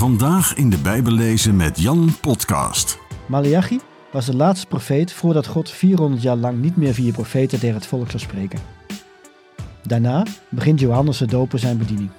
Vandaag 0.00 0.54
in 0.54 0.70
de 0.70 0.78
Bijbel 0.78 1.12
lezen 1.12 1.56
met 1.56 1.80
Jan 1.80 2.16
Podcast. 2.20 2.98
Malachi 3.26 3.80
was 4.12 4.26
de 4.26 4.36
laatste 4.36 4.66
profeet 4.66 5.12
voordat 5.12 5.46
God 5.46 5.70
400 5.70 6.22
jaar 6.22 6.36
lang 6.36 6.62
niet 6.62 6.76
meer 6.76 6.94
via 6.94 7.12
profeten 7.12 7.58
tegen 7.58 7.74
het 7.74 7.86
volk 7.86 8.10
zou 8.10 8.22
spreken. 8.22 8.60
Daarna 9.82 10.26
begint 10.48 10.80
Johannes 10.80 11.18
de 11.18 11.26
Doper 11.26 11.58
zijn 11.58 11.78
bediening. 11.78 12.10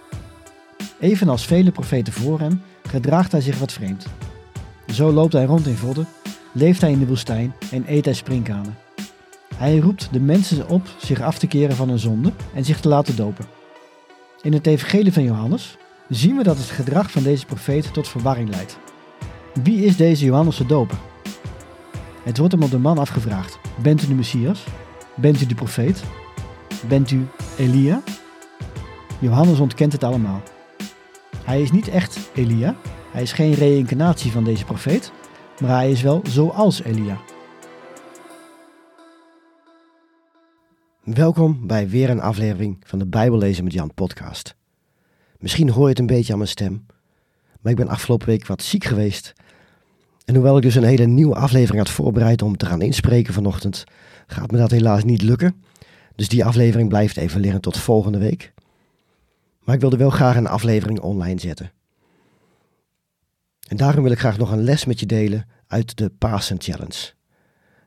Evenals 1.00 1.46
vele 1.46 1.72
profeten 1.72 2.14
voor 2.14 2.40
hem 2.40 2.62
gedraagt 2.90 3.32
hij 3.32 3.42
zich 3.42 3.60
wat 3.60 3.74
vreemd. 3.74 4.08
Zo 4.88 5.12
loopt 5.12 5.34
hij 5.34 5.46
rond 5.46 5.68
in 5.68 5.76
vodden, 5.76 6.08
leeft 6.52 6.82
hij 6.82 6.92
in 6.92 7.00
de 7.00 7.08
woestijn 7.08 7.54
en 7.72 7.84
eet 7.88 8.06
hij 8.06 8.14
sprinkhanen. 8.14 8.78
Hij 9.56 9.78
roept 9.78 10.08
de 10.12 10.20
mensen 10.20 10.70
op 10.70 10.88
zich 10.98 11.22
af 11.22 11.38
te 11.38 11.48
keren 11.48 11.76
van 11.76 11.90
hun 11.90 12.00
zonde 12.00 12.32
en 12.54 12.66
zich 12.66 12.80
te 12.80 12.88
laten 12.88 13.16
dopen. 13.16 13.46
In 14.42 14.54
het 14.54 14.68
evangelie 14.68 15.14
van 15.14 15.24
Johannes 15.24 15.78
zien 16.12 16.38
we 16.38 16.44
dat 16.44 16.58
het 16.58 16.70
gedrag 16.70 17.12
van 17.12 17.24
deze 17.24 17.46
profeet 17.46 17.94
tot 17.94 18.08
verwarring 18.08 18.50
leidt. 18.50 18.80
Wie 19.64 19.86
is 19.86 19.98
deze 19.98 20.26
Johannes 20.26 20.58
de 20.58 20.66
Doper? 20.66 20.98
Het 22.24 22.38
wordt 22.38 22.54
hem 22.54 22.64
op 22.64 22.72
de 22.72 22.78
man 22.78 22.98
afgevraagd. 22.98 23.60
Bent 23.82 24.04
u 24.04 24.08
de 24.08 24.14
Messias? 24.14 24.66
Bent 25.16 25.42
u 25.42 25.46
de 25.46 25.56
profeet? 25.56 26.04
Bent 26.88 27.12
u 27.12 27.28
Elia? 27.58 28.02
Johannes 29.20 29.60
ontkent 29.60 29.92
het 29.92 30.04
allemaal. 30.04 30.42
Hij 31.44 31.62
is 31.62 31.72
niet 31.72 31.88
echt 31.88 32.20
Elia, 32.34 32.76
hij 33.12 33.22
is 33.22 33.32
geen 33.32 33.54
reïncarnatie 33.54 34.32
van 34.32 34.44
deze 34.44 34.66
profeet, 34.66 35.12
maar 35.60 35.76
hij 35.76 35.92
is 35.92 36.02
wel 36.02 36.22
zoals 36.28 36.84
Elia. 36.84 37.18
Welkom 41.04 41.68
bij 41.68 41.90
weer 41.90 42.10
een 42.10 42.22
aflevering 42.22 42.78
van 42.84 43.00
de 43.00 43.08
Bijbellezen 43.08 43.64
met 43.64 43.74
Jan 43.74 43.94
podcast. 43.94 44.60
Misschien 45.42 45.70
hoor 45.70 45.84
je 45.84 45.90
het 45.90 46.00
een 46.00 46.06
beetje 46.06 46.32
aan 46.32 46.38
mijn 46.38 46.50
stem, 46.50 46.86
maar 47.62 47.72
ik 47.72 47.78
ben 47.78 47.88
afgelopen 47.88 48.28
week 48.28 48.48
wat 48.48 48.62
ziek 48.62 48.84
geweest. 48.84 49.34
En 50.26 50.34
hoewel 50.36 50.58
ik 50.58 50.64
dus 50.64 50.76
een 50.76 50.84
hele 50.84 51.06
nieuwe 51.06 51.36
aflevering 51.36 51.78
had 51.78 51.94
voorbereid 51.94 52.42
om 52.42 52.58
te 52.58 52.66
gaan 52.66 52.82
inspreken 52.82 53.34
vanochtend, 53.34 53.84
gaat 54.28 54.52
me 54.52 54.58
dat 54.58 54.72
helaas 54.72 55.04
niet 55.04 55.22
lukken. 55.22 55.64
Dus 56.16 56.28
die 56.28 56.46
aflevering 56.46 56.90
blijft 56.90 57.18
even 57.18 57.42
liggen 57.42 57.62
tot 57.62 57.78
volgende 57.78 58.18
week. 58.18 58.54
Maar 59.64 59.76
ik 59.76 59.82
wilde 59.82 59.98
wel 59.98 60.10
graag 60.10 60.36
een 60.36 60.48
aflevering 60.48 61.00
online 61.00 61.40
zetten. 61.40 61.72
En 63.68 63.78
daarom 63.78 64.04
wil 64.04 64.12
ik 64.12 64.20
graag 64.20 64.38
nog 64.38 64.52
een 64.52 64.64
les 64.64 64.86
met 64.86 65.00
je 65.00 65.06
delen 65.06 65.48
uit 65.68 65.98
de 65.98 66.10
Pasen 66.10 66.62
Challenge. 66.62 67.12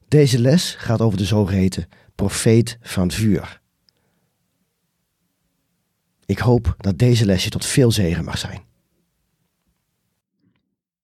Deze 0.09 0.39
les 0.39 0.75
gaat 0.75 1.01
over 1.01 1.19
de 1.19 1.25
zogeheten 1.25 1.89
profeet 2.15 2.79
van 2.81 3.11
vuur. 3.11 3.63
Ik 6.27 6.39
hoop 6.39 6.75
dat 6.79 6.99
deze 6.99 7.27
les 7.27 7.45
je 7.45 7.51
tot 7.51 7.67
veel 7.67 7.91
zegen 7.91 8.25
mag 8.25 8.39
zijn. 8.39 8.63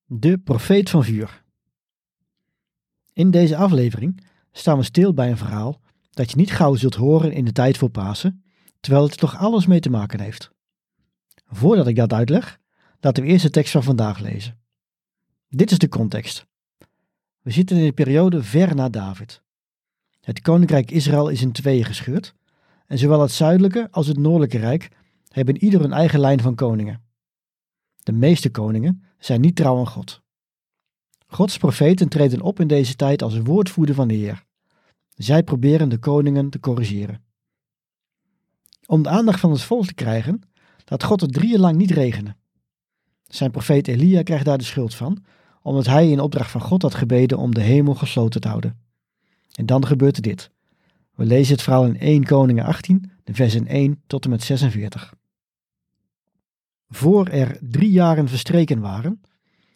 De 0.05 0.37
profeet 0.37 0.89
van 0.89 1.03
vuur. 1.03 1.43
In 3.13 3.31
deze 3.31 3.55
aflevering 3.55 4.23
staan 4.51 4.77
we 4.77 4.83
stil 4.83 5.13
bij 5.13 5.29
een 5.29 5.37
verhaal 5.37 5.81
dat 6.09 6.31
je 6.31 6.37
niet 6.37 6.51
gauw 6.51 6.75
zult 6.75 6.95
horen 6.95 7.31
in 7.31 7.45
de 7.45 7.51
tijd 7.51 7.77
voor 7.77 7.89
Pasen, 7.89 8.43
terwijl 8.79 9.03
het 9.03 9.13
er 9.13 9.19
toch 9.19 9.37
alles 9.37 9.65
mee 9.65 9.79
te 9.79 9.89
maken 9.89 10.19
heeft. 10.19 10.51
Voordat 11.47 11.87
ik 11.87 11.95
dat 11.95 12.13
uitleg, 12.13 12.59
laten 12.99 13.23
we 13.23 13.29
eerst 13.29 13.43
de 13.43 13.49
tekst 13.49 13.71
van 13.71 13.83
vandaag 13.83 14.19
lezen. 14.19 14.59
Dit 15.49 15.71
is 15.71 15.77
de 15.77 15.89
context. 15.89 16.45
We 17.41 17.51
zitten 17.51 17.77
in 17.77 17.83
een 17.83 17.93
periode 17.93 18.43
ver 18.43 18.75
na 18.75 18.89
David. 18.89 19.41
Het 20.21 20.41
koninkrijk 20.41 20.91
Israël 20.91 21.29
is 21.29 21.41
in 21.41 21.51
tweeën 21.51 21.85
gescheurd 21.85 22.33
en 22.87 22.97
zowel 22.97 23.21
het 23.21 23.31
zuidelijke 23.31 23.87
als 23.91 24.07
het 24.07 24.17
noordelijke 24.17 24.57
rijk 24.57 24.89
hebben 25.31 25.63
ieder 25.63 25.83
een 25.83 25.93
eigen 25.93 26.19
lijn 26.19 26.41
van 26.41 26.55
koningen. 26.55 27.01
De 28.03 28.11
meeste 28.11 28.49
koningen 28.49 29.03
zijn 29.17 29.41
niet 29.41 29.55
trouw 29.55 29.77
aan 29.77 29.87
God. 29.87 30.21
Gods 31.27 31.57
profeten 31.57 32.09
treden 32.09 32.41
op 32.41 32.59
in 32.59 32.67
deze 32.67 32.95
tijd 32.95 33.21
als 33.21 33.37
woordvoerder 33.37 33.95
van 33.95 34.07
de 34.07 34.13
Heer. 34.13 34.43
Zij 35.15 35.43
proberen 35.43 35.89
de 35.89 35.97
koningen 35.97 36.49
te 36.49 36.59
corrigeren. 36.59 37.23
Om 38.85 39.01
de 39.01 39.09
aandacht 39.09 39.39
van 39.39 39.51
het 39.51 39.61
volk 39.61 39.85
te 39.85 39.93
krijgen, 39.93 40.41
laat 40.85 41.03
God 41.03 41.21
het 41.21 41.33
drie 41.33 41.49
jaar 41.49 41.59
lang 41.59 41.77
niet 41.77 41.91
regenen. 41.91 42.37
Zijn 43.27 43.51
profeet 43.51 43.87
Elia 43.87 44.23
krijgt 44.23 44.45
daar 44.45 44.57
de 44.57 44.63
schuld 44.63 44.95
van, 44.95 45.23
omdat 45.61 45.85
hij 45.85 46.09
in 46.09 46.19
opdracht 46.19 46.51
van 46.51 46.61
God 46.61 46.81
had 46.81 46.95
gebeden 46.95 47.37
om 47.37 47.53
de 47.53 47.61
hemel 47.61 47.95
gesloten 47.95 48.41
te 48.41 48.47
houden. 48.47 48.79
En 49.51 49.65
dan 49.65 49.85
gebeurt 49.85 50.23
dit. 50.23 50.51
We 51.15 51.25
lezen 51.25 51.53
het 51.53 51.63
verhaal 51.63 51.85
in 51.85 51.99
1 51.99 52.23
Koningen 52.23 52.65
18, 52.65 53.11
de 53.23 53.33
versen 53.33 53.67
1 53.67 54.01
tot 54.07 54.23
en 54.23 54.29
met 54.29 54.43
46. 54.43 55.13
Voor 56.93 57.27
er 57.27 57.57
drie 57.61 57.91
jaren 57.91 58.27
verstreken 58.27 58.79
waren, 58.79 59.21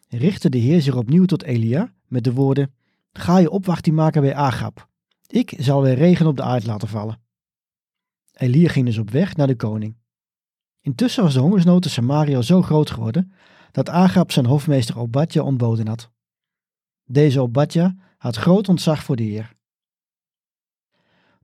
richtte 0.08 0.48
de 0.48 0.58
Heer 0.58 0.82
zich 0.82 0.96
opnieuw 0.96 1.24
tot 1.24 1.42
Elia 1.42 1.92
met 2.06 2.24
de 2.24 2.32
woorden: 2.32 2.74
Ga 3.12 3.38
je 3.38 3.50
opwachting 3.50 3.96
maken 3.96 4.22
bij 4.22 4.34
Agab. 4.34 4.88
Ik 5.26 5.54
zal 5.58 5.82
weer 5.82 5.94
regen 5.94 6.26
op 6.26 6.36
de 6.36 6.42
aard 6.42 6.66
laten 6.66 6.88
vallen. 6.88 7.20
Elia 8.32 8.68
ging 8.68 8.86
dus 8.86 8.98
op 8.98 9.10
weg 9.10 9.36
naar 9.36 9.46
de 9.46 9.56
koning. 9.56 9.96
Intussen 10.80 11.22
was 11.22 11.34
de 11.34 11.40
hongersnood 11.40 11.84
in 11.84 11.90
Samaria 11.90 12.42
zo 12.42 12.62
groot 12.62 12.90
geworden 12.90 13.32
dat 13.72 13.88
Agab 13.88 14.32
zijn 14.32 14.46
hofmeester 14.46 14.98
Obadja 14.98 15.42
ontboden 15.42 15.86
had. 15.86 16.10
Deze 17.04 17.40
Obadja 17.40 17.96
had 18.18 18.36
groot 18.36 18.68
ontzag 18.68 19.02
voor 19.02 19.16
de 19.16 19.22
Heer. 19.22 19.52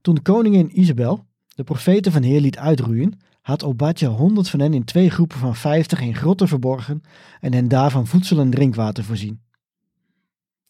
Toen 0.01 0.15
de 0.15 0.21
koningin 0.21 0.79
Isabel 0.79 1.25
de 1.47 1.63
profeten 1.63 2.11
van 2.11 2.23
Heer 2.23 2.41
liet 2.41 2.57
uitroeien, 2.57 3.19
had 3.43 3.63
Obadja 3.63 4.09
honderd 4.09 4.49
van 4.49 4.59
hen 4.59 4.73
in 4.73 4.83
twee 4.83 5.09
groepen 5.09 5.37
van 5.37 5.55
vijftig 5.55 6.01
in 6.01 6.15
grotten 6.15 6.47
verborgen 6.47 7.01
en 7.39 7.53
hen 7.53 7.67
daarvan 7.67 8.07
voedsel 8.07 8.39
en 8.39 8.49
drinkwater 8.49 9.03
voorzien. 9.03 9.41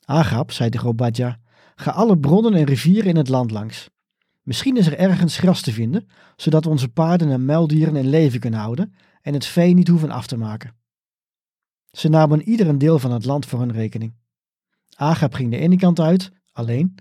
Agab 0.06 0.52
zei 0.52 0.70
tegen 0.70 0.88
Obadja, 0.88 1.40
ga 1.76 1.92
alle 1.92 2.18
bronnen 2.18 2.54
en 2.54 2.64
rivieren 2.64 3.10
in 3.10 3.16
het 3.16 3.30
land 3.30 3.52
langs. 3.52 3.90
Misschien 4.42 4.78
is 4.78 4.88
er 4.88 4.98
ergens 4.98 5.38
gras 5.38 5.62
te 5.62 5.72
vinden, 5.72 6.08
zodat 6.36 6.64
we 6.64 6.70
onze 6.70 6.90
paarden 6.90 7.32
en 7.32 7.46
muildieren 7.46 7.96
in 7.96 8.10
leven 8.10 8.40
kunnen 8.40 8.60
houden 8.60 8.94
en 9.22 9.34
het 9.34 9.46
vee 9.46 9.74
niet 9.74 9.88
hoeven 9.88 10.12
af 10.12 10.28
te 10.28 10.38
maken. 10.38 10.76
Ze 11.92 12.10
namen 12.10 12.42
ieder 12.42 12.68
een 12.68 12.78
deel 12.78 13.00
van 13.00 13.12
het 13.12 13.26
land 13.26 13.46
voor 13.46 13.60
hun 13.60 13.72
rekening. 13.72 14.14
Agab 14.96 15.34
ging 15.34 15.52
de 15.52 15.58
ene 15.58 15.78
kant 15.78 16.00
uit, 16.00 16.32
alleen, 16.52 16.96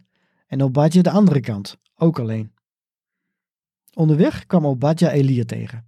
en 0.46 0.62
Obadja 0.62 1.02
de 1.02 1.10
andere 1.10 1.40
kant, 1.40 1.76
ook 1.94 2.18
alleen. 2.18 2.52
Onderweg 3.94 4.46
kwam 4.46 4.66
Obadja 4.66 5.10
Elia 5.10 5.44
tegen. 5.44 5.86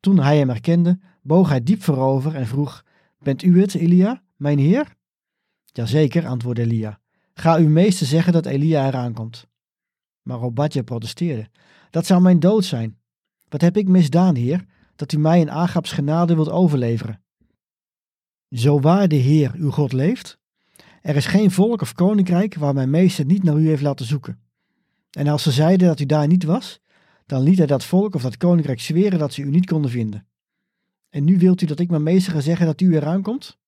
Toen 0.00 0.18
hij 0.18 0.38
hem 0.38 0.48
herkende, 0.48 0.98
boog 1.22 1.48
hij 1.48 1.62
diep 1.62 1.82
voorover 1.82 2.34
en 2.34 2.46
vroeg: 2.46 2.84
Bent 3.18 3.42
u 3.42 3.60
het, 3.60 3.74
Elia, 3.74 4.22
mijn 4.36 4.58
heer? 4.58 4.94
Jazeker, 5.64 6.26
antwoordde 6.26 6.62
Elia. 6.62 7.00
Ga 7.34 7.56
uw 7.56 7.68
meester 7.68 8.06
zeggen 8.06 8.32
dat 8.32 8.46
Elia 8.46 8.86
eraan 8.86 9.12
komt. 9.12 9.46
Maar 10.22 10.42
Obadja 10.42 10.82
protesteerde. 10.82 11.48
Dat 11.90 12.06
zou 12.06 12.22
mijn 12.22 12.40
dood 12.40 12.64
zijn. 12.64 12.98
Wat 13.48 13.60
heb 13.60 13.76
ik 13.76 13.88
misdaan, 13.88 14.34
heer, 14.34 14.64
dat 14.96 15.12
u 15.12 15.18
mij 15.18 15.40
in 15.40 15.50
Agabs 15.50 15.92
genade 15.92 16.34
wilt 16.34 16.50
overleveren? 16.50 17.22
Zo 18.50 18.80
waar 18.80 19.08
de 19.08 19.16
Heer, 19.16 19.52
uw 19.54 19.70
God, 19.70 19.92
leeft, 19.92 20.38
er 21.02 21.16
is 21.16 21.26
geen 21.26 21.50
volk 21.50 21.80
of 21.80 21.92
koninkrijk 21.92 22.54
waar 22.54 22.74
mijn 22.74 22.90
meester 22.90 23.24
niet 23.24 23.42
naar 23.42 23.56
u 23.56 23.68
heeft 23.68 23.82
laten 23.82 24.06
zoeken. 24.06 24.40
En 25.10 25.26
als 25.26 25.42
ze 25.42 25.50
zeiden 25.50 25.88
dat 25.88 26.00
u 26.00 26.06
daar 26.06 26.26
niet 26.26 26.44
was, 26.44 26.80
dan 27.26 27.42
liet 27.42 27.58
hij 27.58 27.66
dat 27.66 27.84
volk 27.84 28.14
of 28.14 28.22
dat 28.22 28.36
koninkrijk 28.36 28.80
zweren 28.80 29.18
dat 29.18 29.32
ze 29.32 29.42
u 29.42 29.50
niet 29.50 29.66
konden 29.66 29.90
vinden. 29.90 30.26
En 31.08 31.24
nu 31.24 31.38
wilt 31.38 31.62
u 31.62 31.66
dat 31.66 31.80
ik 31.80 31.90
mijn 31.90 32.02
meester 32.02 32.32
ga 32.32 32.40
zeggen 32.40 32.66
dat 32.66 32.80
u 32.80 32.94
eraan 32.94 33.22
komt? 33.22 33.58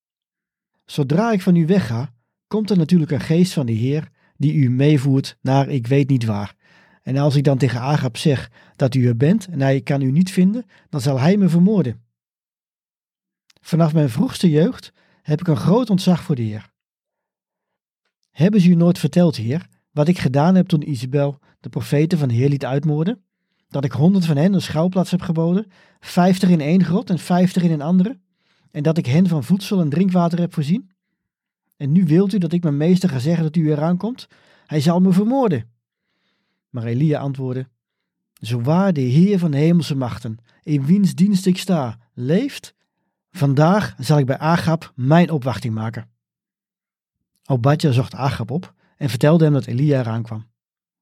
Zodra 0.85 1.33
ik 1.33 1.43
van 1.43 1.57
u 1.57 1.67
wegga, 1.67 2.15
komt 2.47 2.71
er 2.71 2.77
natuurlijk 2.77 3.11
een 3.11 3.21
geest 3.21 3.53
van 3.53 3.67
de 3.67 3.73
Heer 3.73 4.11
die 4.37 4.55
u 4.55 4.71
meevoert 4.71 5.39
naar 5.41 5.69
ik 5.69 5.87
weet 5.87 6.09
niet 6.09 6.25
waar. 6.25 6.55
En 7.03 7.17
als 7.17 7.35
ik 7.35 7.45
dan 7.45 7.59
tegen 7.59 7.81
Agab 7.81 8.17
zeg 8.17 8.51
dat 8.77 8.95
u 8.95 9.07
er 9.07 9.17
bent 9.17 9.47
en 9.47 9.61
hij 9.61 9.81
kan 9.81 10.01
u 10.01 10.11
niet 10.11 10.31
vinden, 10.31 10.67
dan 10.89 11.01
zal 11.01 11.21
hij 11.21 11.37
me 11.37 11.49
vermoorden. 11.49 12.05
Vanaf 13.61 13.93
mijn 13.93 14.11
vroegste 14.11 14.51
jeugd 14.51 14.93
heb 15.23 15.41
ik 15.41 15.49
een 15.49 15.57
groot 15.57 15.91
ontzag 15.91 16.23
voor 16.23 16.35
de 16.35 16.43
Heer. 16.43 16.71
Hebben 18.31 18.61
ze 18.61 18.69
u 18.69 18.75
nooit 18.75 18.99
verteld, 18.99 19.37
Heer, 19.37 19.69
wat 19.91 20.09
ik 20.09 20.19
gedaan 20.19 20.55
heb 20.55 20.67
toen 20.67 20.91
Isabel 20.91 21.39
de 21.61 21.69
profeten 21.69 22.19
van 22.19 22.29
de 22.29 22.35
Heer 22.35 22.49
liet 22.49 22.65
uitmoorden? 22.65 23.26
Dat 23.69 23.85
ik 23.85 23.93
honderd 23.93 24.27
van 24.27 24.37
hen 24.37 24.53
een 24.53 24.63
schouwplaats 24.63 25.11
heb 25.11 25.21
geboden, 25.21 25.67
vijftig 26.01 26.49
in 26.49 26.61
één 26.61 26.85
grot 26.85 27.11
en 27.11 27.19
vijftig 27.19 27.63
in 27.63 27.71
een 27.71 27.83
andere? 27.83 28.19
En 28.71 28.83
dat 28.83 28.99
ik 28.99 29.07
hen 29.07 29.27
van 29.27 29.45
voedsel 29.45 29.81
en 29.81 29.89
drinkwater 29.89 30.39
heb 30.39 30.55
voorzien? 30.55 30.91
En 31.77 31.93
nu 31.93 32.05
wilt 32.05 32.33
u 32.33 32.39
dat 32.39 32.53
ik 32.53 32.63
mijn 32.63 32.77
meester 32.77 33.09
ga 33.09 33.19
zeggen 33.19 33.43
dat 33.45 33.57
u 33.57 33.71
eraan 33.71 33.97
komt? 33.97 34.27
Hij 34.67 34.81
zal 34.81 35.01
me 35.01 35.13
vermoorden. 35.13 35.71
Maar 36.71 36.85
Elia 36.85 37.19
antwoordde, 37.19 37.69
Zo 38.41 38.61
waar 38.61 38.93
de 38.93 39.01
Heer 39.01 39.39
van 39.39 39.51
de 39.51 39.57
hemelse 39.57 39.95
machten, 39.95 40.39
in 40.63 40.85
wiens 40.85 41.15
dienst 41.15 41.47
ik 41.47 41.59
sta, 41.59 41.99
leeft, 42.15 42.75
vandaag 43.31 43.95
zal 43.99 44.19
ik 44.19 44.27
bij 44.27 44.39
Agab 44.39 44.93
mijn 44.95 45.31
opwachting 45.31 45.75
maken. 45.75 46.09
Obadja 47.45 47.91
zocht 47.91 48.15
Agab 48.15 48.51
op 48.51 48.75
en 48.97 49.09
vertelde 49.09 49.45
hem 49.45 49.53
dat 49.53 49.67
Elia 49.67 49.99
eraan 49.99 50.23
kwam. 50.23 50.47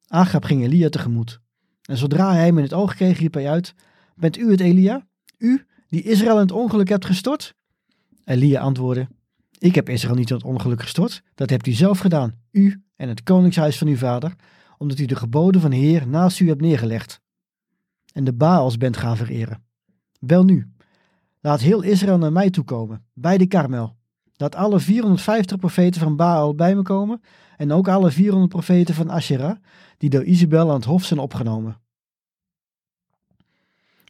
Agab 0.07 0.45
ging 0.45 0.63
Elia 0.63 0.89
tegemoet. 0.89 1.41
En 1.85 1.97
zodra 1.97 2.33
hij 2.33 2.45
hem 2.45 2.57
in 2.57 2.65
het 2.65 2.73
oog 2.73 2.95
kreeg, 2.95 3.19
riep 3.19 3.35
hij 3.35 3.49
uit: 3.49 3.75
Bent 4.15 4.37
u 4.37 4.51
het 4.51 4.61
Elia? 4.61 5.07
U, 5.39 5.67
die 5.89 6.03
Israël 6.03 6.35
in 6.35 6.41
het 6.41 6.53
ongeluk 6.53 6.89
hebt 6.89 7.05
gestort? 7.05 7.55
Elia 8.25 8.61
antwoordde, 8.61 9.09
ik 9.59 9.75
heb 9.75 9.89
Israël 9.89 10.15
niet 10.15 10.31
in 10.31 10.37
het 10.37 10.45
ongeluk 10.45 10.83
gestort, 10.83 11.23
dat 11.35 11.51
hebt 11.51 11.67
u 11.67 11.73
zelf 11.73 11.99
gedaan, 11.99 12.39
u 12.51 12.83
en 12.97 13.09
het 13.09 13.23
koningshuis 13.23 13.79
van 13.79 13.89
uw 13.89 13.97
vader, 13.97 14.35
omdat 14.79 14.99
u 14.99 15.05
de 15.05 15.17
geboden 15.17 15.61
van 15.61 15.71
de 15.71 15.77
Heer 15.77 16.09
naast 16.09 16.41
u 16.41 16.49
hebt 16.49 16.61
neergelegd 16.61 17.23
en 18.13 18.25
de 18.25 18.33
Baals 18.33 18.77
bent 18.77 18.97
gaan 18.97 19.17
vereren. 19.17 19.65
Wel 20.21 20.45
nu, 20.45 20.73
laat 21.41 21.61
heel 21.61 21.83
Israël 21.83 22.19
naar 22.19 22.33
mij 22.33 22.51
toe 22.51 22.65
komen, 22.65 23.05
bij 23.13 23.39
de 23.39 23.47
Karmel. 23.47 23.97
Laat 24.37 24.55
alle 24.55 24.81
450 24.81 25.59
profeten 25.59 26.01
van 26.01 26.17
Baal 26.17 26.55
bij 26.55 26.75
me 26.75 26.83
komen 26.83 27.21
en 27.57 27.73
ook 27.73 27.89
alle 27.89 28.11
400 28.11 28.53
profeten 28.53 28.95
van 28.95 29.11
Asherah, 29.11 29.57
die 29.99 30.11
door 30.11 30.25
Isabel 30.25 30.69
aan 30.69 30.77
het 30.77 30.85
hof 30.85 31.05
zijn 31.05 31.21
opgenomen. 31.21 31.81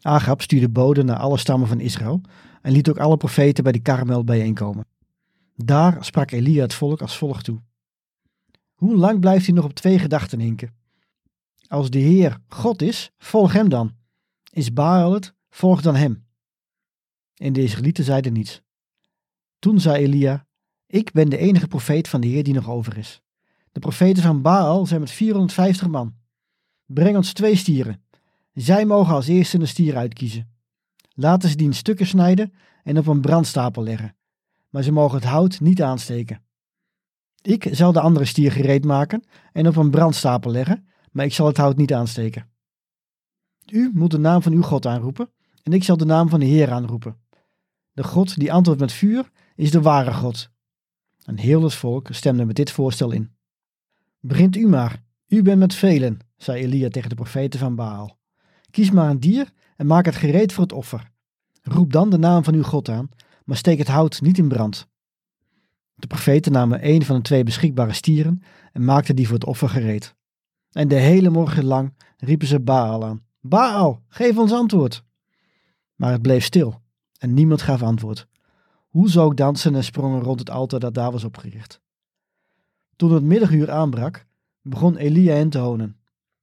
Agab 0.01 0.43
stuurde 0.43 0.69
boden 0.69 1.07
naar 1.07 1.19
alle 1.19 1.39
stammen 1.39 1.69
van 1.69 1.81
Israël 1.81 2.21
en 2.63 2.73
liet 2.73 2.89
ook 2.89 2.99
alle 2.99 3.17
profeten 3.17 3.65
bij 3.65 3.73
de 3.73 3.83
Karmel 3.83 4.25
bijeenkomen. 4.25 4.87
Daar 5.57 6.05
sprak 6.05 6.31
Elia 6.31 6.63
het 6.63 6.75
volk 6.75 7.01
als 7.01 7.19
volgt 7.19 7.45
toe. 7.45 7.63
Hoe 8.75 8.97
lang 8.97 9.21
blijft 9.21 9.47
hij 9.47 9.55
nog 9.55 9.65
op 9.65 9.75
twee 9.75 9.99
gedachten 9.99 10.41
hinken? 10.41 10.75
Als 11.67 11.91
de 11.91 11.99
Heer 11.99 12.39
God 12.49 12.83
is, 12.83 13.11
volg 13.19 13.53
hem 13.53 13.69
dan. 13.69 13.93
Is 14.51 14.73
Baal 14.73 15.13
het, 15.13 15.35
volg 15.51 15.83
dan 15.83 15.95
hem. 15.95 16.27
En 17.35 17.53
de 17.53 17.63
Israëlieten 17.63 18.05
zeiden 18.05 18.33
niets. 18.33 18.63
Toen 19.59 19.81
zei 19.81 20.05
Elia, 20.05 20.47
ik 20.87 21.13
ben 21.13 21.31
de 21.31 21.37
enige 21.37 21.67
profeet 21.67 22.09
van 22.09 22.21
de 22.21 22.27
Heer 22.27 22.45
die 22.45 22.55
nog 22.55 22.69
over 22.69 22.99
is. 22.99 23.23
De 23.75 23.81
profeten 23.81 24.23
van 24.23 24.43
Baal 24.43 24.87
zijn 24.87 25.01
met 25.01 25.11
450 25.11 25.89
man. 25.89 26.15
Breng 26.87 27.17
ons 27.17 27.33
twee 27.33 27.57
stieren. 27.57 28.03
Zij 28.53 28.85
mogen 28.85 29.15
als 29.15 29.27
eerste 29.27 29.59
een 29.59 29.69
stier 29.69 29.97
uitkiezen. 29.97 30.51
Laten 31.15 31.49
ze 31.49 31.57
die 31.57 31.67
in 31.67 31.75
stukken 31.75 32.07
snijden 32.07 32.53
en 32.83 32.99
op 32.99 33.07
een 33.07 33.21
brandstapel 33.21 33.83
leggen. 33.83 34.17
Maar 34.69 34.83
ze 34.83 34.93
mogen 34.93 35.19
het 35.19 35.29
hout 35.29 35.61
niet 35.61 35.83
aansteken. 35.83 36.43
Ik 37.43 37.69
zal 37.71 37.93
de 37.93 38.01
andere 38.01 38.25
stier 38.25 38.53
gereed 38.53 38.85
maken 38.85 39.25
en 39.53 39.69
op 39.69 39.77
een 39.77 39.91
brandstapel 39.91 40.51
leggen, 40.51 40.89
maar 41.13 41.25
ik 41.25 41.33
zal 41.33 41.47
het 41.47 41.57
hout 41.57 41.77
niet 41.77 41.95
aansteken. 41.95 42.51
U 43.73 43.91
moet 43.95 44.11
de 44.11 44.19
naam 44.19 44.43
van 44.43 44.53
uw 44.53 44.63
God 44.63 44.87
aanroepen 44.87 45.31
en 45.63 45.73
ik 45.73 45.85
zal 45.85 45.97
de 45.97 46.05
naam 46.05 46.29
van 46.29 46.41
de 46.41 46.47
Heer 46.47 46.73
aanroepen. 46.73 47.17
De 47.93 48.05
God 48.05 48.39
die 48.39 48.53
antwoordt 48.53 48.81
met 48.81 48.93
vuur 48.93 49.31
is 49.55 49.71
de 49.71 49.81
ware 49.81 50.13
God. 50.13 50.51
En 51.25 51.39
heel 51.39 51.63
het 51.63 51.75
volk 51.75 52.09
stemde 52.11 52.45
met 52.45 52.57
dit 52.57 52.71
voorstel 52.71 53.11
in. 53.11 53.34
Begint 54.27 54.57
u 54.57 54.69
maar, 54.69 55.03
u 55.29 55.43
bent 55.43 55.59
met 55.59 55.75
velen, 55.75 56.19
zei 56.37 56.63
Elia 56.63 56.89
tegen 56.89 57.09
de 57.09 57.15
profeten 57.15 57.61
van 57.61 57.75
Baal. 57.75 58.19
Kies 58.71 58.91
maar 58.91 59.11
een 59.11 59.21
dier 59.21 59.53
en 59.77 59.87
maak 59.87 60.05
het 60.05 60.15
gereed 60.15 60.53
voor 60.53 60.63
het 60.63 60.73
offer. 60.73 61.11
Roep 61.63 61.93
dan 61.93 62.11
de 62.11 62.19
naam 62.19 62.45
van 62.45 62.55
uw 62.55 62.63
God 62.63 62.89
aan, 62.89 63.09
maar 63.45 63.57
steek 63.57 63.79
het 63.79 63.89
hout 63.89 64.21
niet 64.21 64.39
in 64.39 64.49
brand. 64.49 64.89
De 65.95 66.07
profeten 66.07 66.53
namen 66.53 66.89
een 66.89 67.05
van 67.05 67.17
de 67.17 67.23
twee 67.23 67.45
beschikbare 67.45 67.93
stieren 67.93 68.43
en 68.73 68.85
maakten 68.85 69.17
die 69.17 69.27
voor 69.27 69.35
het 69.35 69.47
offer 69.47 69.69
gereed. 69.69 70.15
En 70.71 70.89
de 70.89 70.99
hele 70.99 71.31
morgen 71.31 71.65
lang 71.65 71.95
riepen 72.17 72.47
ze 72.47 72.61
Baal 72.61 73.05
aan. 73.05 73.25
Baal, 73.41 74.03
geef 74.09 74.39
ons 74.39 74.53
antwoord. 74.53 75.05
Maar 75.95 76.13
het 76.13 76.23
bleef 76.23 76.45
stil 76.45 76.83
en 77.19 77.35
niemand 77.35 77.63
gaf 77.63 77.83
antwoord. 77.83 78.27
Hoe 78.89 79.11
zou 79.11 79.31
ik 79.31 79.37
dansen 79.37 79.75
en 79.75 79.85
sprongen 79.85 80.23
rond 80.23 80.39
het 80.39 80.51
altaar 80.51 80.81
dat 80.81 80.95
daar 80.95 81.13
was 81.13 81.25
opgericht. 81.25 81.83
Toen 82.97 83.13
het 83.13 83.23
middaguur 83.23 83.71
aanbrak, 83.71 84.27
begon 84.63 84.97
Elia 84.97 85.35
hen 85.35 85.51
te 85.51 85.59
honen. 85.59 85.97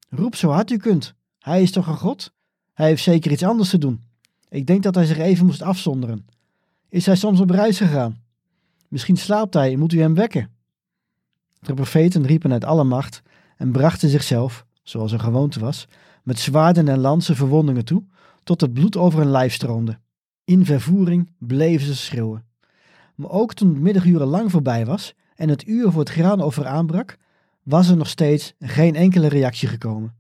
Roep 0.09 0.36
zo 0.36 0.50
hard 0.50 0.71
u 0.71 0.77
kunt. 0.77 1.13
Hij 1.39 1.62
is 1.62 1.71
toch 1.71 1.88
een 1.88 1.98
god? 1.98 2.33
Hij 2.74 2.88
heeft 2.88 3.03
zeker 3.03 3.31
iets 3.31 3.44
anders 3.44 3.69
te 3.69 3.77
doen. 3.77 4.03
Ik 4.50 4.68
denk 4.68 4.83
dat 4.83 4.95
hij 4.95 5.06
zich 5.06 5.18
even 5.18 5.45
moest 5.45 5.62
afzonderen. 5.62 6.25
Is 6.89 7.06
hij 7.06 7.15
soms 7.15 7.39
op 7.39 7.50
reis 7.50 7.77
gegaan? 7.77 8.21
Misschien 8.88 9.18
slaapt 9.18 9.53
hij 9.53 9.74
en 9.74 9.80
moet 9.80 9.94
u 9.94 10.00
hem 10.00 10.13
wekken. 10.13 10.50
De 11.59 11.74
profeten 11.74 12.25
riepen 12.25 12.51
uit 12.51 12.65
alle 12.65 12.83
macht 12.83 13.21
en 13.57 13.71
brachten 13.71 14.09
zichzelf, 14.09 14.65
zoals 14.83 15.12
een 15.12 15.19
gewoonte 15.19 15.59
was, 15.59 15.88
met 16.24 16.39
zwaarden 16.39 16.88
en 16.88 17.00
lansen 17.00 17.36
verwondingen 17.36 17.86
toe, 17.86 18.04
tot 18.44 18.62
het 18.62 18.74
bloed 18.74 18.97
over 18.97 19.19
hun 19.19 19.31
lijf 19.31 19.54
stroomde. 19.54 20.00
In 20.44 20.65
vervoering 20.65 21.31
bleven 21.38 21.88
ze 21.88 21.95
schreeuwen. 21.95 22.45
Maar 23.15 23.30
ook 23.30 23.54
toen 23.54 23.69
het 23.69 23.80
middaguur 23.80 24.19
lang 24.19 24.51
voorbij 24.51 24.86
was 24.86 25.13
en 25.41 25.49
het 25.49 25.67
uur 25.67 25.91
voor 25.91 25.99
het 25.99 26.09
graanoffer 26.09 26.67
aanbrak, 26.67 27.17
was 27.63 27.89
er 27.89 27.97
nog 27.97 28.07
steeds 28.07 28.53
geen 28.59 28.95
enkele 28.95 29.27
reactie 29.27 29.67
gekomen. 29.67 30.15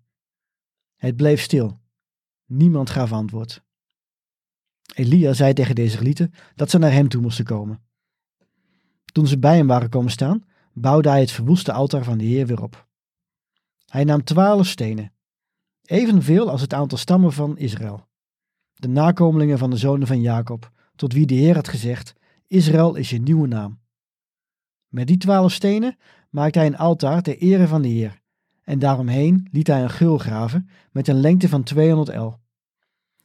Het 0.95 1.15
bleef 1.15 1.41
stil. 1.41 1.79
Niemand 2.45 2.89
gaf 2.89 3.11
antwoord. 3.11 3.63
Elia 4.93 5.33
zei 5.33 5.53
tegen 5.53 5.75
deze 5.75 5.87
Israëlieten 5.87 6.33
dat 6.55 6.69
ze 6.69 6.77
naar 6.77 6.91
hem 6.91 7.07
toe 7.07 7.21
moesten 7.21 7.45
komen. 7.45 7.83
Toen 9.05 9.27
ze 9.27 9.39
bij 9.39 9.55
hem 9.55 9.67
waren 9.67 9.89
komen 9.89 10.11
staan, 10.11 10.45
bouwde 10.73 11.09
hij 11.09 11.19
het 11.19 11.31
verwoeste 11.31 11.71
altaar 11.71 12.03
van 12.03 12.17
de 12.17 12.25
Heer 12.25 12.45
weer 12.47 12.61
op. 12.61 12.87
Hij 13.85 14.03
nam 14.03 14.23
twaalf 14.23 14.67
stenen, 14.67 15.13
evenveel 15.85 16.49
als 16.49 16.61
het 16.61 16.73
aantal 16.73 16.97
stammen 16.97 17.33
van 17.33 17.57
Israël. 17.57 18.07
De 18.73 18.87
nakomelingen 18.87 19.57
van 19.57 19.69
de 19.69 19.77
zonen 19.77 20.07
van 20.07 20.21
Jacob, 20.21 20.71
tot 20.95 21.13
wie 21.13 21.25
de 21.25 21.35
Heer 21.35 21.55
had 21.55 21.67
gezegd, 21.67 22.13
Israël 22.47 22.95
is 22.95 23.09
je 23.09 23.21
nieuwe 23.21 23.47
naam. 23.47 23.80
Met 24.91 25.07
die 25.07 25.17
twaalf 25.17 25.51
stenen 25.51 25.97
maakte 26.29 26.59
hij 26.59 26.67
een 26.67 26.77
altaar 26.77 27.21
ter 27.21 27.37
ere 27.37 27.67
van 27.67 27.81
de 27.81 27.87
Heer, 27.87 28.21
en 28.63 28.79
daaromheen 28.79 29.47
liet 29.51 29.67
hij 29.67 29.81
een 29.81 29.89
geul 29.89 30.17
graven 30.17 30.69
met 30.91 31.07
een 31.07 31.19
lengte 31.19 31.49
van 31.49 31.63
200 31.63 32.09
el. 32.09 32.39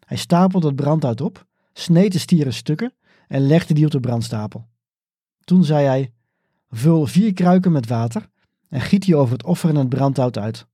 Hij 0.06 0.16
stapelde 0.16 0.66
het 0.66 0.76
brandhout 0.76 1.20
op, 1.20 1.46
sneed 1.72 2.12
de 2.12 2.18
stieren 2.18 2.52
stukken 2.52 2.94
en 3.28 3.46
legde 3.46 3.74
die 3.74 3.84
op 3.84 3.90
de 3.90 4.00
brandstapel. 4.00 4.68
Toen 5.40 5.64
zei 5.64 5.86
hij, 5.86 6.12
vul 6.70 7.06
vier 7.06 7.32
kruiken 7.32 7.72
met 7.72 7.86
water 7.86 8.28
en 8.68 8.80
giet 8.80 9.02
die 9.02 9.16
over 9.16 9.32
het 9.32 9.44
offer 9.44 9.68
en 9.68 9.76
het 9.76 9.88
brandhout 9.88 10.38
uit. 10.38 10.66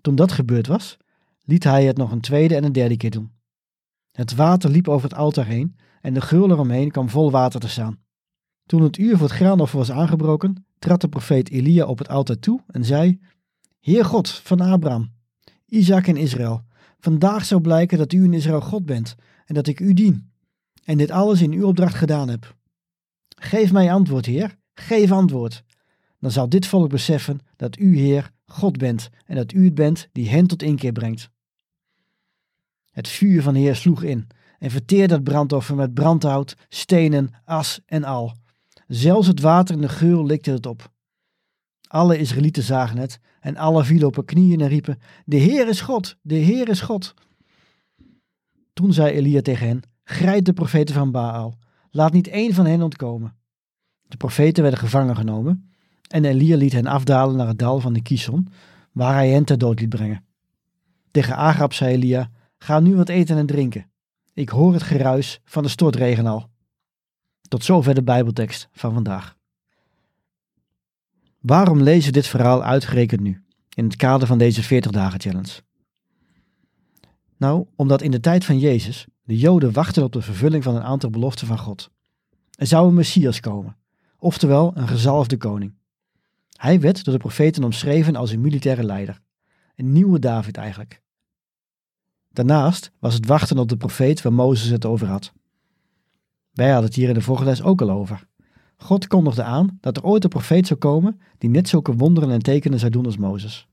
Toen 0.00 0.14
dat 0.14 0.32
gebeurd 0.32 0.66
was, 0.66 0.96
liet 1.42 1.64
hij 1.64 1.84
het 1.84 1.96
nog 1.96 2.10
een 2.10 2.20
tweede 2.20 2.56
en 2.56 2.64
een 2.64 2.72
derde 2.72 2.96
keer 2.96 3.10
doen. 3.10 3.32
Het 4.12 4.34
water 4.34 4.70
liep 4.70 4.88
over 4.88 5.08
het 5.08 5.18
altaar 5.18 5.46
heen 5.46 5.76
en 6.00 6.14
de 6.14 6.20
geul 6.20 6.50
eromheen 6.50 6.90
kwam 6.90 7.08
vol 7.08 7.30
water 7.30 7.60
te 7.60 7.68
staan. 7.68 8.04
Toen 8.66 8.82
het 8.82 8.98
uur 8.98 9.16
voor 9.16 9.26
het 9.26 9.36
graanoffer 9.36 9.78
was 9.78 9.90
aangebroken, 9.90 10.66
trad 10.78 11.00
de 11.00 11.08
profeet 11.08 11.50
Elia 11.50 11.84
op 11.84 11.98
het 11.98 12.08
altaar 12.08 12.38
toe 12.38 12.60
en 12.66 12.84
zei, 12.84 13.20
Heer 13.80 14.04
God 14.04 14.28
van 14.28 14.60
Abraham, 14.60 15.12
Isaac 15.66 16.06
en 16.06 16.16
Israël, 16.16 16.64
vandaag 16.98 17.44
zou 17.44 17.60
blijken 17.60 17.98
dat 17.98 18.12
u 18.12 18.24
in 18.24 18.32
Israël 18.32 18.60
God 18.60 18.86
bent 18.86 19.14
en 19.44 19.54
dat 19.54 19.66
ik 19.66 19.80
u 19.80 19.92
dien, 19.92 20.30
en 20.84 20.98
dit 20.98 21.10
alles 21.10 21.42
in 21.42 21.52
uw 21.52 21.66
opdracht 21.66 21.94
gedaan 21.94 22.28
heb. 22.28 22.56
Geef 23.28 23.72
mij 23.72 23.92
antwoord, 23.92 24.26
Heer, 24.26 24.56
geef 24.74 25.12
antwoord. 25.12 25.64
Dan 26.20 26.30
zal 26.30 26.48
dit 26.48 26.66
volk 26.66 26.90
beseffen 26.90 27.40
dat 27.56 27.78
u, 27.78 27.98
Heer, 27.98 28.32
God 28.46 28.78
bent 28.78 29.10
en 29.26 29.36
dat 29.36 29.52
u 29.52 29.64
het 29.64 29.74
bent 29.74 30.08
die 30.12 30.28
hen 30.28 30.46
tot 30.46 30.62
inkeer 30.62 30.92
brengt. 30.92 31.30
Het 32.90 33.08
vuur 33.08 33.42
van 33.42 33.54
Heer 33.54 33.76
sloeg 33.76 34.02
in 34.02 34.26
en 34.58 34.70
verteerde 34.70 35.14
het 35.14 35.24
brandoffer 35.24 35.74
met 35.74 35.94
brandhout, 35.94 36.56
stenen, 36.68 37.30
as 37.44 37.80
en 37.86 38.04
al. 38.04 38.34
Zelfs 38.86 39.26
het 39.26 39.40
water 39.40 39.74
in 39.74 39.80
de 39.80 39.88
geul 39.88 40.26
likte 40.26 40.50
het 40.50 40.66
op. 40.66 40.92
Alle 41.88 42.18
Israëlieten 42.18 42.62
zagen 42.62 42.98
het 42.98 43.20
en 43.40 43.56
alle 43.56 43.84
vielen 43.84 44.06
op 44.06 44.14
hun 44.14 44.24
knieën 44.24 44.60
en 44.60 44.68
riepen, 44.68 44.98
de 45.24 45.36
Heer 45.36 45.68
is 45.68 45.80
God, 45.80 46.16
de 46.22 46.34
Heer 46.34 46.68
is 46.68 46.80
God. 46.80 47.14
Toen 48.72 48.92
zei 48.92 49.14
Elia 49.14 49.42
tegen 49.42 49.66
hen, 49.66 49.82
grijp 50.04 50.44
de 50.44 50.52
profeten 50.52 50.94
van 50.94 51.10
Baal, 51.10 51.58
laat 51.90 52.12
niet 52.12 52.28
één 52.28 52.54
van 52.54 52.66
hen 52.66 52.82
ontkomen. 52.82 53.36
De 54.08 54.16
profeten 54.16 54.62
werden 54.62 54.80
gevangen 54.80 55.16
genomen 55.16 55.70
en 56.08 56.24
Elia 56.24 56.56
liet 56.56 56.72
hen 56.72 56.86
afdalen 56.86 57.36
naar 57.36 57.48
het 57.48 57.58
dal 57.58 57.80
van 57.80 57.92
de 57.92 58.02
Kison, 58.02 58.48
waar 58.92 59.14
hij 59.14 59.30
hen 59.30 59.44
ter 59.44 59.58
dood 59.58 59.80
liet 59.80 59.88
brengen. 59.88 60.24
Tegen 61.10 61.36
Agab 61.36 61.72
zei 61.72 61.94
Elia, 61.94 62.30
ga 62.58 62.80
nu 62.80 62.96
wat 62.96 63.08
eten 63.08 63.36
en 63.36 63.46
drinken. 63.46 63.90
Ik 64.34 64.48
hoor 64.48 64.72
het 64.72 64.82
geruis 64.82 65.40
van 65.44 65.62
de 65.62 65.68
stortregen 65.68 66.26
al. 66.26 66.48
Tot 67.48 67.64
zover 67.64 67.94
de 67.94 68.02
Bijbeltekst 68.02 68.68
van 68.72 68.92
vandaag. 68.92 69.36
Waarom 71.40 71.82
lezen 71.82 72.06
we 72.06 72.12
dit 72.12 72.26
verhaal 72.26 72.64
uitgerekend 72.64 73.20
nu, 73.20 73.44
in 73.74 73.84
het 73.84 73.96
kader 73.96 74.26
van 74.26 74.38
deze 74.38 74.62
40 74.62 74.90
dagen 74.90 75.20
challenge? 75.20 75.62
Nou, 77.36 77.66
omdat 77.76 78.02
in 78.02 78.10
de 78.10 78.20
tijd 78.20 78.44
van 78.44 78.58
Jezus 78.58 79.06
de 79.22 79.38
Joden 79.38 79.72
wachten 79.72 80.02
op 80.02 80.12
de 80.12 80.22
vervulling 80.22 80.62
van 80.62 80.76
een 80.76 80.82
aantal 80.82 81.10
beloften 81.10 81.46
van 81.46 81.58
God. 81.58 81.90
Er 82.50 82.66
zou 82.66 82.88
een 82.88 82.94
Messias 82.94 83.40
komen, 83.40 83.76
oftewel 84.18 84.72
een 84.76 84.88
gezalfde 84.88 85.36
koning. 85.36 85.74
Hij 86.50 86.80
werd 86.80 87.04
door 87.04 87.14
de 87.14 87.20
profeten 87.20 87.64
omschreven 87.64 88.16
als 88.16 88.30
een 88.30 88.40
militaire 88.40 88.84
leider, 88.84 89.20
een 89.74 89.92
nieuwe 89.92 90.18
David 90.18 90.56
eigenlijk. 90.56 91.02
Daarnaast 92.30 92.90
was 92.98 93.14
het 93.14 93.26
wachten 93.26 93.58
op 93.58 93.68
de 93.68 93.76
profeet 93.76 94.22
waar 94.22 94.32
Mozes 94.32 94.68
het 94.68 94.84
over 94.84 95.06
had. 95.06 95.32
Wij 96.56 96.70
hadden 96.70 96.84
het 96.84 96.94
hier 96.94 97.08
in 97.08 97.14
de 97.14 97.20
vorige 97.20 97.44
les 97.44 97.62
ook 97.62 97.80
al 97.80 97.90
over. 97.90 98.26
God 98.76 99.06
kondigde 99.06 99.42
aan 99.42 99.78
dat 99.80 99.96
er 99.96 100.04
ooit 100.04 100.24
een 100.24 100.30
profeet 100.30 100.66
zou 100.66 100.78
komen 100.78 101.20
die 101.38 101.50
net 101.50 101.68
zulke 101.68 101.94
wonderen 101.94 102.30
en 102.30 102.42
tekenen 102.42 102.78
zou 102.78 102.90
doen 102.90 103.04
als 103.06 103.16
Mozes. 103.16 103.68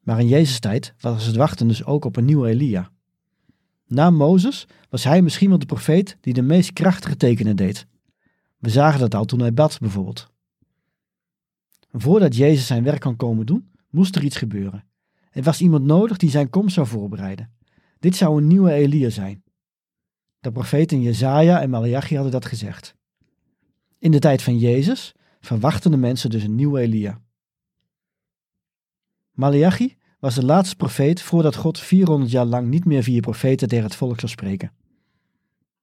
Maar 0.00 0.20
in 0.20 0.28
Jezus' 0.28 0.60
tijd 0.60 0.94
was 1.00 1.26
het 1.26 1.36
wachten 1.36 1.68
dus 1.68 1.84
ook 1.84 2.04
op 2.04 2.16
een 2.16 2.24
nieuwe 2.24 2.48
Elia. 2.48 2.90
Na 3.86 4.10
Mozes 4.10 4.66
was 4.88 5.04
hij 5.04 5.22
misschien 5.22 5.48
wel 5.48 5.58
de 5.58 5.66
profeet 5.66 6.16
die 6.20 6.34
de 6.34 6.42
meest 6.42 6.72
krachtige 6.72 7.16
tekenen 7.16 7.56
deed. 7.56 7.86
We 8.58 8.70
zagen 8.70 9.00
dat 9.00 9.14
al 9.14 9.24
toen 9.24 9.40
hij 9.40 9.54
bad, 9.54 9.78
bijvoorbeeld. 9.78 10.30
Voordat 11.92 12.36
Jezus 12.36 12.66
zijn 12.66 12.82
werk 12.82 13.00
kan 13.00 13.16
komen 13.16 13.46
doen, 13.46 13.70
moest 13.90 14.16
er 14.16 14.24
iets 14.24 14.36
gebeuren. 14.36 14.84
Er 15.30 15.42
was 15.42 15.60
iemand 15.60 15.84
nodig 15.84 16.16
die 16.16 16.30
zijn 16.30 16.50
komst 16.50 16.74
zou 16.74 16.86
voorbereiden. 16.86 17.52
Dit 17.98 18.16
zou 18.16 18.36
een 18.36 18.46
nieuwe 18.46 18.72
Elia 18.72 19.10
zijn. 19.10 19.42
De 20.40 20.52
profeten 20.52 21.02
Jezaja 21.02 21.60
en 21.60 21.70
Malachi 21.70 22.14
hadden 22.14 22.32
dat 22.32 22.46
gezegd. 22.46 22.94
In 23.98 24.10
de 24.10 24.18
tijd 24.18 24.42
van 24.42 24.58
Jezus 24.58 25.14
verwachten 25.40 25.90
de 25.90 25.96
mensen 25.96 26.30
dus 26.30 26.42
een 26.42 26.54
nieuwe 26.54 26.80
Elia. 26.80 27.20
Malachi 29.32 29.96
was 30.18 30.34
de 30.34 30.44
laatste 30.44 30.76
profeet 30.76 31.22
voordat 31.22 31.56
God 31.56 31.78
400 31.78 32.30
jaar 32.30 32.44
lang 32.44 32.68
niet 32.68 32.84
meer 32.84 33.02
via 33.02 33.20
profeten 33.20 33.68
tegen 33.68 33.84
het 33.84 33.94
volk 33.94 34.20
zou 34.20 34.32
spreken. 34.32 34.72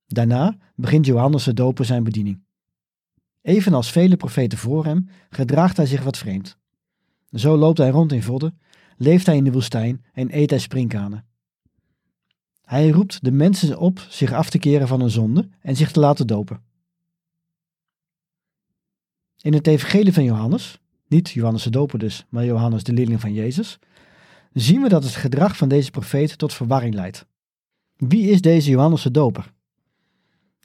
Daarna 0.08 0.58
begint 0.76 1.06
Johannes 1.06 1.44
de 1.44 1.54
Doper 1.54 1.86
zijn 1.86 2.04
bediening. 2.04 2.44
Evenals 3.42 3.92
vele 3.92 4.18
profeten 4.18 4.58
voor 4.58 4.86
hem 4.86 5.10
gedraagt 5.30 5.78
hij 5.78 5.86
zich 5.86 6.04
wat 6.04 6.18
vreemd. 6.18 6.58
Zo 7.32 7.58
loopt 7.58 7.78
hij 7.78 7.90
rond 7.90 8.12
in 8.12 8.24
vodden, 8.24 8.60
leeft 8.98 9.26
hij 9.26 9.36
in 9.36 9.44
de 9.44 9.52
woestijn 9.52 10.06
en 10.14 10.38
eet 10.38 10.50
hij 10.50 10.60
sprinkhanen. 10.60 11.26
Hij 12.68 12.90
roept 12.90 13.24
de 13.24 13.32
mensen 13.32 13.78
op 13.78 14.00
zich 14.10 14.32
af 14.32 14.50
te 14.50 14.58
keren 14.58 14.88
van 14.88 15.00
hun 15.00 15.10
zonde 15.10 15.50
en 15.62 15.76
zich 15.76 15.92
te 15.92 16.00
laten 16.00 16.28
dopen. 16.28 16.62
In 19.42 19.54
het 19.54 19.68
evangelie 19.68 20.14
van 20.14 20.24
Johannes, 20.24 20.80
niet 21.08 21.30
Johannes 21.30 21.64
de 21.64 21.70
Doper 21.70 22.00
dus, 22.00 22.26
maar 22.30 22.46
Johannes 22.46 22.84
de 22.84 22.94
leerling 22.94 23.22
van 23.22 23.34
Jezus, 23.34 23.80
zien 24.54 24.82
we 24.82 24.90
dat 24.90 25.04
het 25.04 25.16
gedrag 25.16 25.58
van 25.58 25.70
deze 25.70 25.92
profeet 25.92 26.38
tot 26.38 26.54
verwarring 26.54 26.94
leidt. 26.94 27.26
Wie 27.96 28.30
is 28.30 28.42
deze 28.42 28.70
Johannes 28.70 29.02
de 29.02 29.12
Doper? 29.12 29.54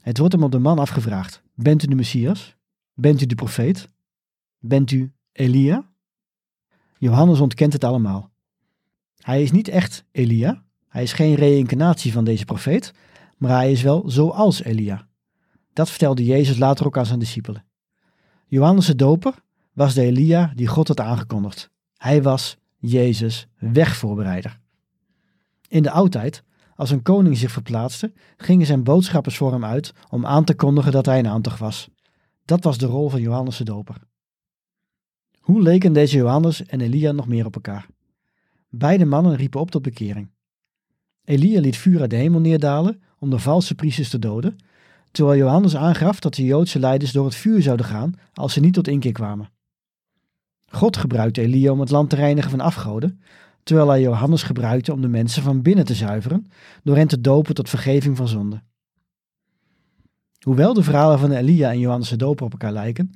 Het 0.01 0.19
wordt 0.19 0.33
hem 0.33 0.43
op 0.43 0.53
de 0.53 0.59
man 0.59 0.79
afgevraagd. 0.79 1.43
Bent 1.55 1.83
u 1.83 1.87
de 1.87 1.95
Messias? 1.95 2.57
Bent 2.95 3.21
u 3.21 3.27
de 3.27 3.35
profeet? 3.35 3.89
Bent 4.59 4.91
u 4.91 5.13
Elia? 5.33 5.91
Johannes 6.99 7.41
ontkent 7.41 7.73
het 7.73 7.85
allemaal. 7.85 8.31
Hij 9.17 9.43
is 9.43 9.53
niet 9.53 9.69
echt 9.69 10.05
Elia, 10.11 10.65
hij 10.93 11.03
is 11.03 11.13
geen 11.13 11.35
reïncarnatie 11.35 12.13
van 12.13 12.25
deze 12.25 12.45
profeet, 12.45 12.93
maar 13.37 13.51
hij 13.51 13.73
is 13.73 13.83
wel 13.83 14.11
zoals 14.11 14.63
Elia. 14.63 15.07
Dat 15.73 15.91
vertelde 15.91 16.25
Jezus 16.25 16.59
later 16.59 16.87
ook 16.87 16.99
aan 16.99 17.07
zijn 17.07 17.19
discipelen. 17.19 17.65
Johannes 18.47 18.87
de 18.87 18.95
Doper 18.95 19.35
was 19.73 19.95
de 19.95 20.03
Elia 20.03 20.53
die 20.55 20.67
God 20.67 20.89
had 20.89 21.01
aangekondigd. 21.01 21.71
Hij 21.97 22.23
was 22.23 22.57
Jezus 22.77 23.47
wegvoorbereider. 23.59 24.59
In 25.69 25.83
de 25.83 25.91
oudheid, 25.91 26.43
als 26.75 26.91
een 26.91 27.03
koning 27.03 27.37
zich 27.37 27.51
verplaatste, 27.51 28.13
gingen 28.37 28.67
zijn 28.67 28.85
boodschappers 28.85 29.37
voor 29.37 29.53
hem 29.53 29.65
uit 29.65 29.93
om 30.09 30.27
aan 30.27 30.45
te 30.45 30.55
kondigen 30.55 30.93
dat 30.93 31.07
hij 31.07 31.19
een 31.19 31.29
aantocht 31.29 31.59
was. 31.59 31.89
Dat 32.45 32.65
was 32.65 32.79
de 32.79 32.87
rol 32.87 33.09
van 33.09 33.21
Johannes 33.21 33.57
de 33.57 33.65
Doper. 33.65 33.97
Hoe 35.41 35.63
leken 35.63 35.93
deze 35.93 36.17
Johannes 36.17 36.65
en 36.65 36.81
Elia 36.81 37.13
nog 37.13 37.29
meer 37.29 37.47
op 37.47 37.55
elkaar? 37.55 37.87
Beide 38.69 39.05
mannen 39.05 39.37
riepen 39.37 39.61
op 39.61 39.71
tot 39.71 39.83
bekering. 39.83 40.32
Elia 41.25 41.61
liet 41.61 41.77
vuur 41.77 42.01
uit 42.01 42.11
de 42.11 42.17
hemel 42.17 42.41
neerdalen 42.41 43.03
om 43.19 43.31
de 43.31 43.39
valse 43.39 43.75
priesters 43.75 44.09
te 44.09 44.19
doden, 44.19 44.57
terwijl 45.11 45.39
Johannes 45.39 45.77
aangaf 45.77 46.21
dat 46.21 46.35
de 46.35 46.45
Joodse 46.45 46.79
leiders 46.79 47.13
door 47.13 47.25
het 47.25 47.35
vuur 47.35 47.63
zouden 47.63 47.87
gaan 47.87 48.15
als 48.33 48.53
ze 48.53 48.61
niet 48.61 48.75
tot 48.75 48.89
inkeer 48.89 49.13
kwamen. 49.13 49.51
God 50.67 50.97
gebruikte 50.97 51.41
Elia 51.41 51.73
om 51.73 51.81
het 51.81 51.91
land 51.91 52.11
te 52.11 52.17
reinigen 52.17 52.51
van 52.51 52.61
afgoden, 52.61 53.21
terwijl 53.63 53.89
hij 53.89 54.01
Johannes 54.01 54.43
gebruikte 54.43 54.93
om 54.93 55.01
de 55.01 55.09
mensen 55.09 55.43
van 55.43 55.63
binnen 55.63 55.85
te 55.85 55.95
zuiveren 55.95 56.47
door 56.83 56.97
hen 56.97 57.09
te 57.09 57.21
dopen 57.21 57.55
tot 57.55 57.69
vergeving 57.69 58.17
van 58.17 58.29
zonde. 58.29 58.63
Hoewel 60.41 60.75
de 60.75 60.83
verhalen 60.83 61.19
van 61.19 61.33
Elia 61.33 61.71
en 61.71 61.79
Johannes 61.79 62.09
de 62.09 62.17
Doper 62.17 62.45
op 62.45 62.53
elkaar 62.53 62.73
lijken, 62.73 63.13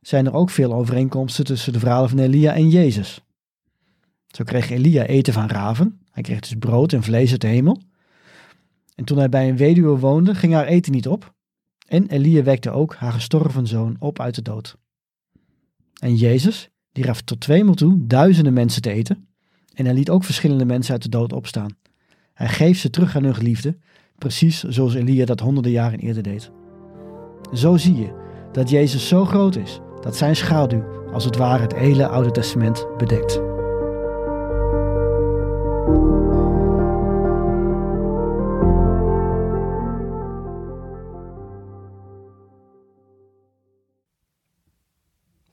zijn 0.00 0.26
er 0.26 0.34
ook 0.34 0.50
veel 0.50 0.74
overeenkomsten 0.74 1.44
tussen 1.44 1.72
de 1.72 1.78
verhalen 1.78 2.08
van 2.08 2.18
Elia 2.18 2.54
en 2.54 2.68
Jezus. 2.68 3.24
Zo 4.26 4.44
kreeg 4.44 4.70
Elia 4.70 5.04
eten 5.04 5.32
van 5.32 5.48
raven, 5.48 6.00
hij 6.16 6.24
kreeg 6.24 6.40
dus 6.40 6.54
brood 6.58 6.92
en 6.92 7.02
vlees 7.02 7.30
uit 7.30 7.40
de 7.40 7.46
hemel. 7.46 7.82
En 8.94 9.04
toen 9.04 9.18
hij 9.18 9.28
bij 9.28 9.48
een 9.48 9.56
weduwe 9.56 9.98
woonde, 9.98 10.34
ging 10.34 10.52
haar 10.52 10.66
eten 10.66 10.92
niet 10.92 11.08
op. 11.08 11.34
En 11.86 12.06
Elia 12.06 12.42
wekte 12.42 12.70
ook 12.70 12.94
haar 12.94 13.12
gestorven 13.12 13.66
zoon 13.66 13.96
op 13.98 14.20
uit 14.20 14.34
de 14.34 14.42
dood. 14.42 14.76
En 16.00 16.14
Jezus, 16.14 16.70
die 16.92 17.04
gaf 17.04 17.20
tot 17.20 17.40
tweemaal 17.40 17.74
toe 17.74 18.06
duizenden 18.06 18.52
mensen 18.52 18.82
te 18.82 18.90
eten. 18.90 19.28
En 19.74 19.84
hij 19.84 19.94
liet 19.94 20.10
ook 20.10 20.24
verschillende 20.24 20.64
mensen 20.64 20.92
uit 20.92 21.02
de 21.02 21.08
dood 21.08 21.32
opstaan. 21.32 21.76
Hij 22.32 22.48
geeft 22.48 22.80
ze 22.80 22.90
terug 22.90 23.16
aan 23.16 23.24
hun 23.24 23.34
geliefde, 23.34 23.76
precies 24.18 24.62
zoals 24.62 24.94
Elia 24.94 25.24
dat 25.24 25.40
honderden 25.40 25.72
jaren 25.72 25.98
eerder 25.98 26.22
deed. 26.22 26.50
Zo 27.52 27.76
zie 27.76 27.96
je 27.96 28.12
dat 28.52 28.70
Jezus 28.70 29.08
zo 29.08 29.24
groot 29.24 29.56
is 29.56 29.80
dat 30.00 30.16
zijn 30.16 30.36
schaduw 30.36 30.84
als 31.12 31.24
het 31.24 31.36
ware 31.36 31.62
het 31.62 31.74
hele 31.74 32.06
Oude 32.06 32.30
Testament 32.30 32.86
bedekt. 32.96 33.45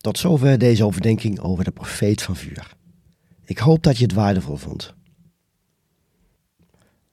Tot 0.04 0.18
zover 0.18 0.58
deze 0.58 0.86
overdenking 0.86 1.40
over 1.40 1.64
de 1.64 1.72
profeet 1.72 2.22
van 2.22 2.36
vuur. 2.36 2.74
Ik 3.46 3.58
hoop 3.58 3.84
dat 3.84 3.98
je 3.98 4.04
het 4.04 4.14
waardevol 4.14 4.56
vond. 4.56 4.94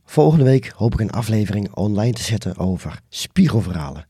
Volgende 0.04 0.44
week 0.44 0.72
hoop 0.76 0.92
ik 0.92 1.00
een 1.00 1.10
aflevering 1.10 1.74
online 1.74 2.12
te 2.12 2.22
zetten 2.22 2.56
over 2.56 3.00
spiegelverhalen. 3.08 4.06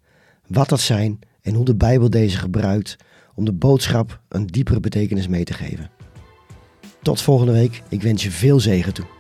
Wat 0.47 0.69
dat 0.69 0.81
zijn 0.81 1.19
en 1.41 1.55
hoe 1.55 1.65
de 1.65 1.75
Bijbel 1.75 2.11
deze 2.11 2.39
gebruikt 2.39 2.97
om 3.35 3.45
de 3.45 3.53
boodschap 3.53 4.21
een 4.29 4.47
diepere 4.47 4.81
betekenis 4.81 5.29
mee 5.29 5.45
te 5.45 5.55
geven. 5.55 5.91
Tot 7.03 7.21
volgende 7.21 7.53
week. 7.53 7.83
Ik 7.89 8.03
wens 8.03 8.23
je 8.23 8.31
veel 8.31 8.61
zegen 8.61 8.95
toe. 8.95 9.20